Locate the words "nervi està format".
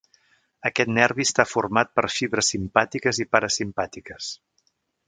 0.93-1.93